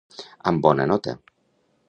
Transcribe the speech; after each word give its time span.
Amb 0.51 0.63
bona 0.67 0.87
nota. 0.93 1.15